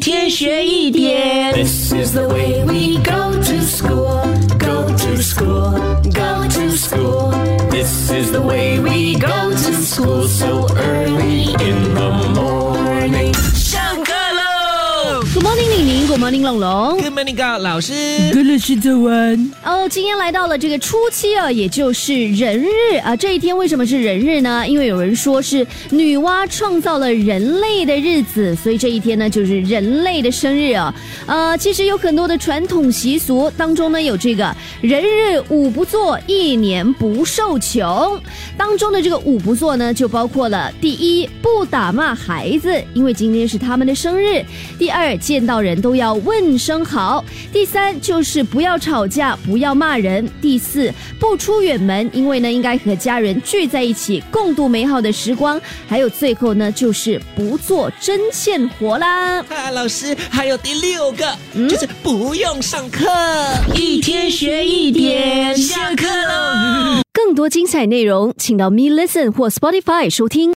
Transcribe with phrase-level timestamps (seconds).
[0.00, 1.52] 天学一点。
[1.54, 4.22] This is the way we go to school,
[4.58, 5.72] go to school,
[6.12, 7.30] go to school.
[7.70, 10.99] This is the way we go to school so early
[15.41, 17.01] Good morning，李宁，Good morning，龙龙。
[17.01, 17.93] ！Good morning，高老师。
[18.31, 19.51] 歌乐是早安。
[19.65, 23.15] 哦，今天来到了这个初七啊，也就是人日啊。
[23.15, 24.63] 这一天为什么是人日呢？
[24.67, 30.93] 因为有人说是女娲创造了人类的日子，所以这一天呢就是人类的生日啊。
[31.25, 38.21] 呃，其实有很多的传统习俗当中呢有这个人日五不做，一年不受穷。
[38.55, 44.43] 当中的这个五不做呢，就包括了第一，不打骂孩子，因为今天是他们的生日；
[44.77, 59.39] 第二，见到人都要问声好；第三，就是不要吵架，不要骂人；第四，不出远门，因为呢应该和家人聚在一起，共度美好的时光；还有最后呢，就是不做针线活啦。
[59.43, 61.33] 啊，老师，还有第六个，
[61.69, 63.09] 就是不用上课，
[63.73, 66.99] 一天学一点，下课喽。
[67.13, 70.49] 更多精彩内容，请到 Me Listen 或 Spotify 收听。